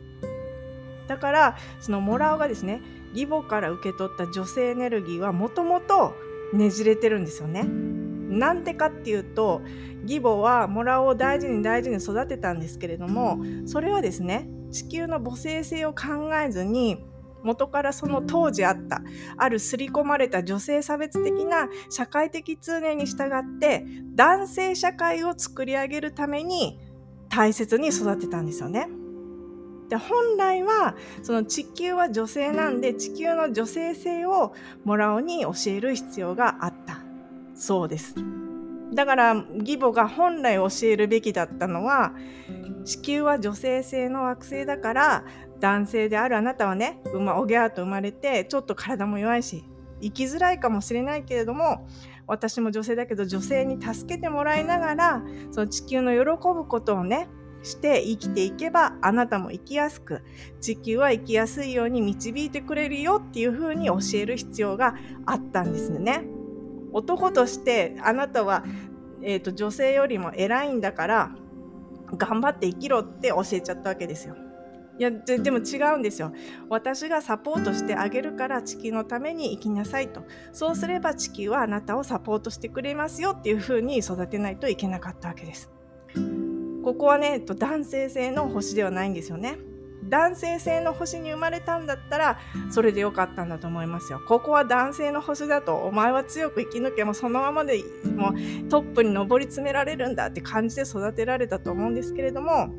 [1.10, 2.82] だから、そのモラオがですね、
[3.14, 6.14] 義母から受け取った女性エネルギーはもともと
[6.54, 7.64] ねじれてるんですよね。
[7.64, 9.62] なんでかっていうと
[10.04, 17.04] 義母はモラを大事に大事に育てたんですけれどもそれはですね地球の母性性を考えずに
[17.44, 19.02] 元からその当時あった
[19.38, 23.86] ある刷り込まれた女性差別的な社会的通念に従って
[24.16, 26.80] 男性社会を作り上げるために
[27.30, 28.88] 大切に育てたんですよね。
[29.90, 34.54] で本来はその地球は女性なんで地球の女性性を
[34.86, 37.00] もらおに教える必要があった
[37.56, 38.16] そうです。
[38.94, 42.14] だから義母が本来教えるべきだったのは
[42.86, 45.24] 地球は女性性の惑星だから
[45.60, 49.64] 男性であるあなたはね、まおぎゃーと生まれてちょっと体も弱いし
[50.02, 51.88] 生きづらいかもしれないけれども
[52.26, 56.20] 私も女性だけど女性に助けてもらいながらその地球の喜
[56.54, 57.28] ぶことをね
[57.64, 60.22] して生きていけばあなたも生きやすく
[60.62, 64.96] 地球は生きやすいように導いてくれるよっていうふうに教える必要が
[65.26, 66.26] あったんですね。
[66.92, 68.64] 男としてあなたは、
[69.22, 71.32] えーと、女性よりも偉いんだから
[72.18, 74.36] 頑張って生きろって教えちゃったわけですよ。
[74.98, 76.34] いやででも違うんですよ。
[76.68, 80.24] 私がサポートしてあげるから地球のために生きなさいと。
[80.52, 85.72] そうすれば地球はあなたをサポートしてくれますよっていうふうに育てないといけなかったわけです。
[86.90, 89.60] ここはね、男性性の星ではないんですよね。
[90.06, 92.40] 男性性の星に生まれたんだったら
[92.72, 94.20] それでよかったんだと思いますよ。
[94.28, 97.84] ここは男性の星だとお前は強く生き抜けもそのままで
[98.16, 102.70] もうトップに上り詰められるんだって感じで育てられたと思うんですけれども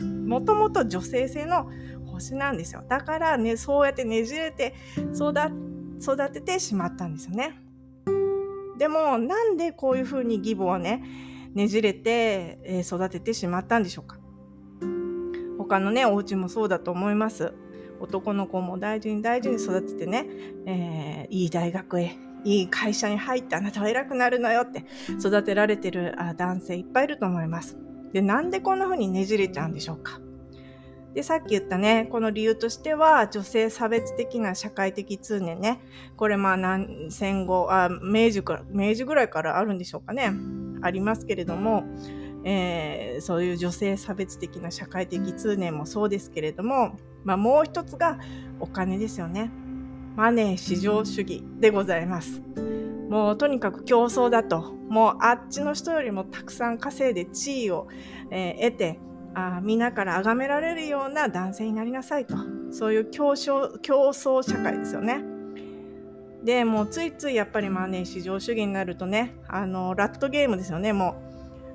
[0.00, 1.70] もともと女性性の
[2.06, 2.82] 星なんですよ。
[2.88, 4.74] だからねそうやってねじれて
[5.14, 7.60] 育ててしまったんですよね。
[8.78, 11.04] でもなんでこういうふうに義母はね
[11.54, 14.18] ねじれて、え育ててしまったんでしょうか
[15.58, 17.52] 他のねお家もそうだと思います
[18.00, 20.26] 男の子も大事に大事に育ててね、
[20.66, 24.84] えー、いい大学へいい会社に入ってあなたは偉くなるのよって
[25.18, 27.76] 育てられてる男性いっぱいいると思います
[28.12, 30.20] でなんでこんな風にねじれちゃうんでしょうか
[31.14, 35.80] で、さっき言ったね、この理由としては、女性差別的な社会的通念ね。
[36.16, 40.32] これまあ何、戦後、あ、明治ら、明治ぐらいからあるんでしょうかね。
[40.82, 41.84] ありますけれども、
[42.44, 48.18] えー、そういう女性差別的な社会的通念もそうですけれども、まあもう一つが
[48.60, 49.50] お金ですよね。
[50.16, 52.42] マネー至上主義でございます。
[53.08, 54.74] もうとにかく競争だと。
[54.88, 57.88] もうあっちの人よりもたくさん稼いで地位を、
[58.30, 58.98] えー、得て、
[59.34, 62.34] あ皆から崇められるような男性になりなさいと
[62.70, 65.22] そういう競争競争社会ですよね。
[66.44, 71.28] でもうついついやっぱりまあね市場主義になるとねあのラットゲームですよねもう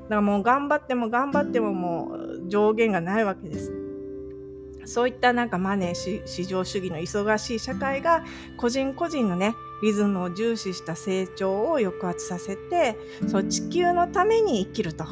[0.03, 3.83] だからもう頑張っても頑張ってももう上限がないわけです。
[4.85, 8.23] そういったなんかマネー市場主義の忙しい社会が
[8.57, 12.97] 個人個人のねリズムを重視した成長を抑圧させて
[13.27, 15.05] そう地球のために生きると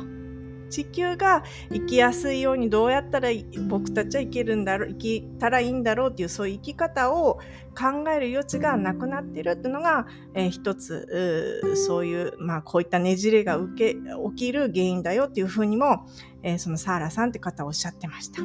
[0.72, 3.30] 地球が生きやすいようにどうやったら
[3.68, 7.40] 僕たちは生きるんだろう生きたらいいんだろうっていうそういう生き方を
[7.78, 16.08] 考える余地がなくなっているっていうのが、えー、一つそういうまあこういったねじれが受け起きる原因だよっていうふうにも、
[16.42, 18.42] えー、そのサーラさんって方おっしゃってました。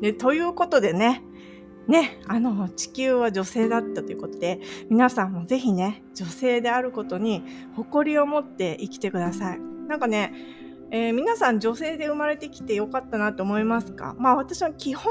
[0.00, 1.22] でということでね
[1.88, 7.42] ね、あの、地球は女性だったということで、皆さんもぜひね、女性であることに
[7.74, 9.60] 誇りを持って生きてください。
[9.88, 10.32] なんかね、
[10.94, 14.14] えー、皆さん女性で生まれてきてよかったなと思いますか？
[14.18, 15.10] まあ私は基本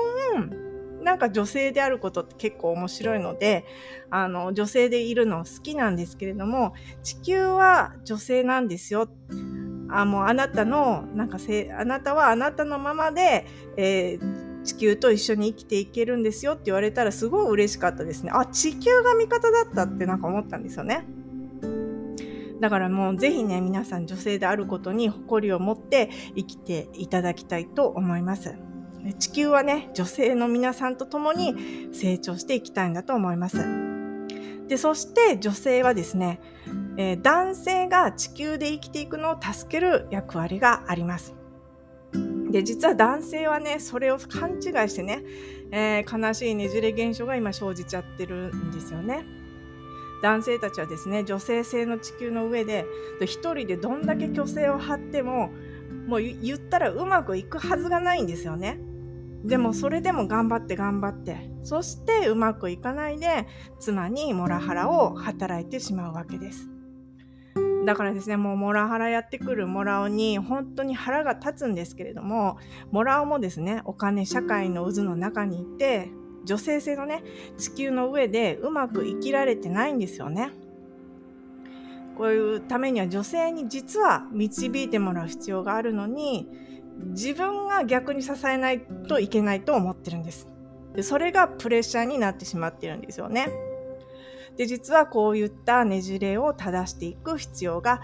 [1.01, 3.65] なんか女性であることって結構面白いので
[4.11, 9.09] あの女性でいるの好きなんですけれども地球は女性なんですよ。
[9.89, 18.29] あもうあなたのなんかせあなたはあなたのままで、えー、地球と一緒に生きていけるんですよって言われたらすごい嬉しかったですね。
[18.31, 21.07] あ地球が味方だったってなんか思ったんですよね。
[22.61, 28.55] だからもうぜひね、皆さん女性であることに誇りを持って生きていただきたいと思います。
[29.17, 33.57] 地球はね、女性の皆さんと共に成長していきたいんだと思います。
[34.67, 36.39] で、そして女性はですね、
[36.97, 41.33] えー、男性が地球で生きていくのを助ける役割があります。
[42.51, 45.23] で、実は男性はね、それを勘違いしてね、
[45.71, 49.40] えー、悲しいねじれ現象が今生じちゃってるんですよね。
[50.21, 52.85] 男性たちはですね女性性の地球の上で
[53.21, 55.51] 一人でどんだけ虚勢を張っても
[56.07, 58.79] もう言ったらうまくいくはずがないんですよね。
[59.43, 63.47] でもそれでも頑張って頑張ってそしてうまくいかないで
[63.79, 66.69] 妻にモラハラを働いてしまうわけです。
[67.85, 72.57] だからですねもうモラハラやってくるモラオに本当に腹が立つんですけれども
[72.91, 76.11] モラオもですねお金社会の渦の中にいて
[76.45, 77.23] 女性性のね
[77.57, 80.51] 地球の上でうまく生きられてないんですよね。
[82.17, 86.49] こういうためには女性に実は導いてもらう必要があるのに
[87.07, 90.47] 自分が逆に支えないといけないと思ってるんです。
[90.93, 93.47] でそれがプレッシャーになってしまってるんですよね。
[94.57, 98.01] で実はこういったねじれを正していく必要が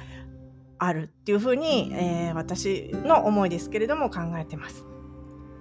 [0.79, 4.85] あるっていうふうに、えー、私の思いですけれども考えてます。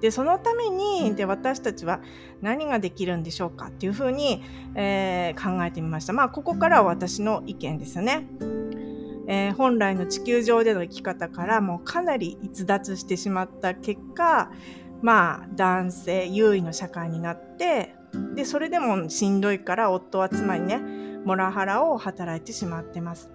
[0.07, 2.01] でそのためにで私たちは
[2.41, 4.41] 何ができるんでしょうかっていうふうに、
[4.77, 6.13] えー、考えてみました。
[6.13, 8.29] まあここからは私の意見ですよね。
[9.27, 14.53] えー、本来の地球上での生き方からもうかなり逸脱してしまった結果
[15.03, 17.97] まあ男性優位の社会になって
[18.37, 20.79] でそれでもしんどいから夫は妻にね
[21.25, 23.29] モラハラを働いてしまってます。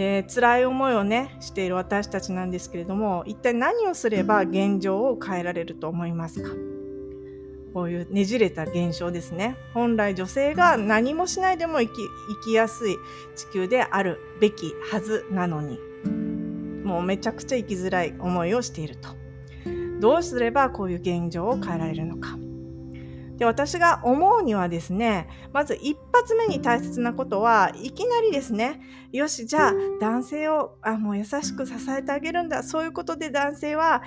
[0.00, 6.48] で辛い思いをねしている私たちなんですけれども一体何をすれば現状を変えられると思いますか？
[7.74, 9.58] こういうねじれた現象ですね。
[9.74, 11.98] 本来女性が何もしないでも生き
[12.44, 12.96] 生きやすい
[13.36, 15.78] 地球であるべきはずなのに
[16.82, 19.10] もうめちゃくちゃ生きづらい思いをしていると。
[20.00, 22.38] どうすればこういう現状を変えられるのか？
[23.40, 28.82] で私が思うにはですねまず一発目に大切なことはいきなりですね
[29.12, 34.02] よしじゃあ男性をあもう優しく支えてあげるんだそういうことで男性は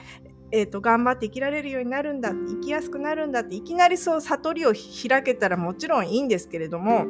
[0.56, 7.08] えーと、頑張って生きられるようになるんだ生きやすくなるんだっていきなりそう悟りを開けたらもちろんいいんですけれども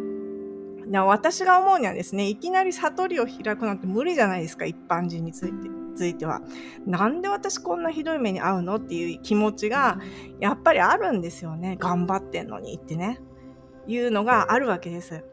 [1.06, 5.83] 私が思うにはですねいきなり悟りを開くなんて無理じゃないですか一般人について。
[5.94, 6.42] ついては
[6.86, 10.00] なんで私こんなひどい目に遭うのっていう気持ちが
[10.40, 13.20] やっぱりあるんですよね頑張ってんのにってね
[13.88, 15.24] いうのがあるわけです。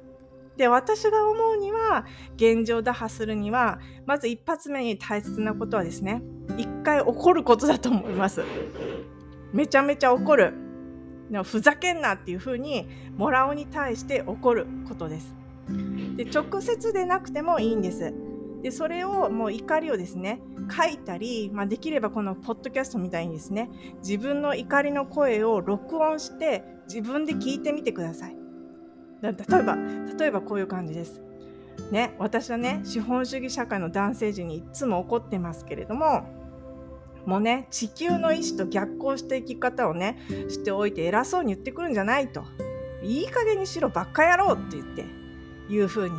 [0.57, 2.05] で私が思うには
[2.37, 6.23] 現状打破するにはまず一発目に大切なことはですね
[6.59, 8.43] 一回怒ることだと思います。
[9.53, 10.53] めちゃめちゃ怒る。
[11.45, 15.35] ふざけんなっていうふうにモラオに対して怒ることです。
[16.17, 18.13] で直接でなくてもいいんです。
[18.63, 28.37] でそれをもう怒りをですね書いたり、まあ、できればこのポッドキャストみたいにですね自分の怒りの声を録音して自分で聞いてみてください。
[29.23, 29.77] 例えば
[30.19, 31.21] 例えばこういう感じです。
[31.91, 36.29] ね私はね資本主義社会の男性陣にいつも怒ってますけれども
[37.27, 40.19] もうね地球の意志と逆行した生き方をね
[40.49, 42.45] しておいて偉そうに言ってくるんじゃないと。
[43.03, 45.07] いい加減にしろばっかやろうって言って
[45.73, 46.15] いうふうに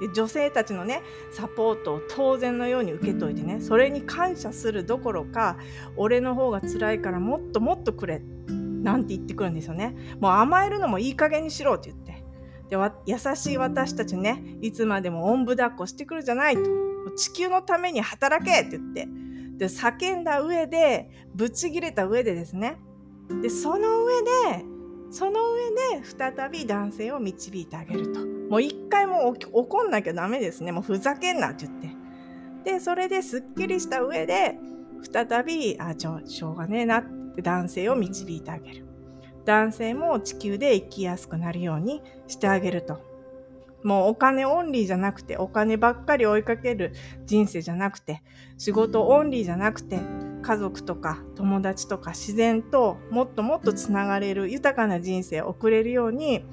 [0.00, 5.56] で女性たちのねサポートを当然のように受けといてねそれに感謝するどころか
[5.96, 9.96] 俺の方が辛いからもっともっとくれなんて言ってくるんですよね。
[10.20, 12.22] もう甘えるのもいい加減にしろって言って。
[12.68, 12.76] で
[13.06, 16.62] 優しい私たちねいつまでもおんぶ抱っこしてくるじゃないと。
[17.16, 19.08] 地球のために働けって言って。
[19.56, 22.78] で叫んだ上でぶち切れた上でですね。
[23.40, 24.64] でその上で
[25.10, 28.20] その上で再び男性を導いてあげると。
[28.54, 30.70] もう一回も怒んなきゃダメですね。
[30.70, 31.80] もうふざけんなって言っ
[32.62, 32.70] て。
[32.74, 34.60] で、それですっきりした上で、
[35.12, 38.86] 再び、あ、ちょ、しょうがねえなって男性を導いてあげる。
[39.44, 43.00] 男性も地球で生きやすくなるようにしてあげると。
[43.82, 46.92] もうお金オンリーじゃなくて、お金ばっかり追いかける
[47.26, 48.22] 人生じゃなくて、
[48.56, 49.98] 仕事オンリーじゃなくて、
[50.42, 56.44] 家族とか友達とか自然ともっともっとつながれる豊かな人生を送れるように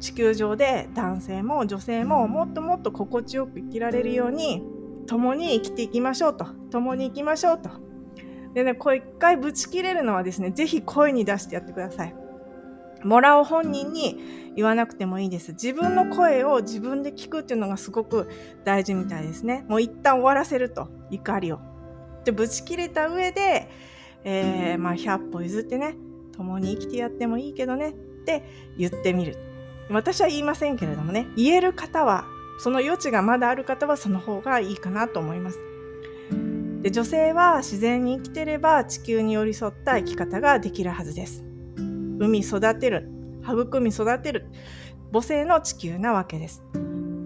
[0.00, 4.62] 地球上で男性も女性ももっともっと心地よく生きられるように
[5.06, 6.46] 共に生きていきましょうと。
[6.70, 7.70] 共に生きましょうと。
[8.54, 12.14] でねこう一回ぶち切れるのはですねぜひ声に出してやってください。
[13.04, 15.52] もらう本人に言わなくてもいいです。
[15.52, 18.28] 自分の声を自分で聞くっていうのがすごく
[18.64, 19.64] 大事みたいですね。
[19.68, 21.60] もう一旦終わらせると、怒りを。
[22.24, 23.70] でぶち切れた上で、
[24.24, 25.96] えー、まあ、100歩譲ってね
[26.36, 27.92] 共に生きてやってもいいけどねっ
[28.24, 28.44] て
[28.76, 29.49] 言ってみる
[29.90, 32.26] 私は言いませんけれどもね言える方は
[32.58, 35.58] その余地がまだある方はその方がいいかなと思います。
[36.82, 41.44] で女性は自然に生きてれば地球に寄り添った生き方ができるはずです。
[42.18, 43.08] 海育てる
[43.42, 44.46] 育み育てる
[45.12, 46.62] 母性の地球なわけです。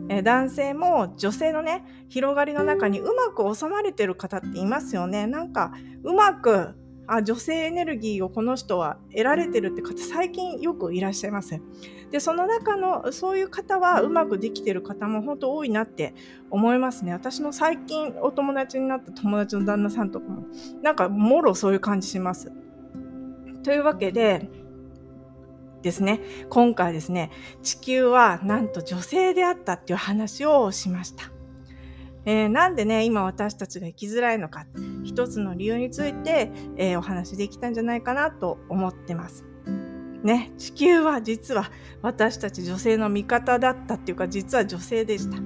[0.09, 5.27] え男性も女性のね広がりの中にうまく収まれてる方っていますよね。
[5.27, 6.75] なんかうまく
[7.07, 11.61] あ、女性エネルギーをこの人は得られてるって方、最近よくいらっしゃいます。
[12.11, 16.15] で、その中の、そういう方はうまくできてる方も本当多いなって
[16.51, 17.13] 思いますね。
[17.13, 20.45] 私の最近お友達になった友達の旦那さんとかも、
[20.83, 22.53] なんかもろそういう感じします。
[23.63, 24.49] というわけで、
[25.83, 27.31] ですね、今回ですね、
[27.63, 31.34] 地球はなんと女性であったっていう話をしました。
[32.27, 34.66] えー、なんでね、今私たちが生きづらいのか、
[35.05, 39.45] 一つの理由について、えー、お話しできたんじゃないかなと思ってます。
[40.22, 41.70] ね、地球は実は
[42.01, 45.39] 私たち女性の味方だったっていうか、実は女性でした。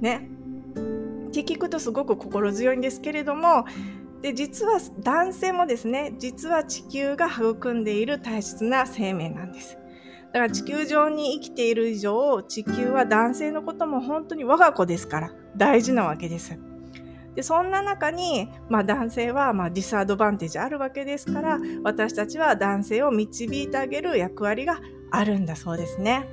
[0.00, 0.28] ね。
[1.28, 3.64] って聞くとすごく心強いんですけれども、
[4.22, 9.76] で実は男性もですね実は地球が育んでいる大切な生命なんです
[10.32, 16.58] だから地球上に生きている以上地球は男性のことも本当に我が子ですから大事なわけです。
[17.34, 24.80] でそんな中に、まあ、男性はまあディスアドバンテージあるわけですから私たちは男性を導いてあげる役割が
[25.10, 26.28] あるんだそうですね。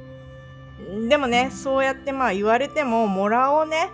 [1.10, 3.90] でもねそうやってまあ言われてももらおうね。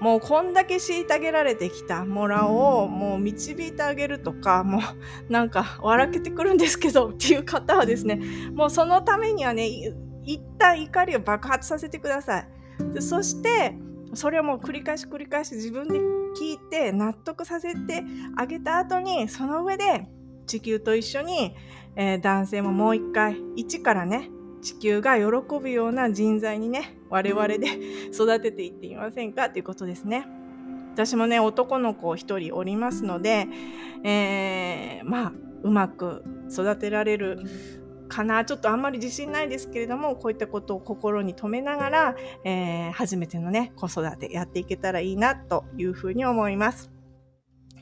[0.00, 4.78] もうこんだけ虐げられてきたモラをもう導いてあげるとかも
[5.28, 8.20] うなんか笑けてくるんですけどっていう方はですね
[8.54, 9.68] もうそのためにはね
[10.24, 12.48] 一旦怒りを爆発させてください。
[13.00, 13.76] そして
[14.14, 15.98] それをもう繰り返し繰り返し自分で
[16.38, 18.02] 聞いて納得させて
[18.36, 20.08] あげた後にその上で
[20.46, 21.54] 地球と一緒に、
[21.96, 24.30] えー、男性ももう一回一からね
[24.60, 25.24] 地球が喜
[25.60, 27.66] ぶような人材にね我々で
[28.10, 29.50] 育てていってみませんか？
[29.50, 30.26] ということですね。
[30.94, 33.46] 私もね男の子一人おりますので、
[34.02, 35.32] えー、まあ
[35.62, 37.38] うまく育てられる
[38.08, 38.46] かな？
[38.46, 46.90] ちょっとあんまり自信ないですけれどもこういったことを心に留めながら、えー、初めてのね子育てやっていけたらいいなというふうに思います。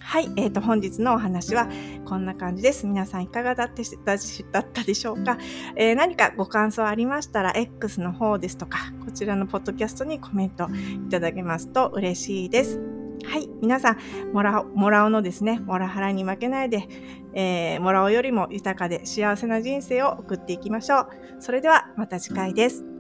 [0.01, 1.69] はい、えーと、本日のお話は
[2.05, 2.87] こんな感じです。
[2.87, 5.39] 皆さんいかがだったでしょうか、
[5.77, 10.69] えー、何かご感想ありましたら X の方ですとかこちらのポッドキャストにコメント
[11.07, 12.81] いただけますと嬉しいです。
[13.25, 13.49] はい。
[13.61, 13.99] 皆さん、
[14.33, 16.89] もらお、もらおのですね、モラハラに負けないで、
[17.35, 21.09] えー、もらおよりも豊かで幸せな人生を送っていきましょう。
[21.39, 23.00] それではまた次回です。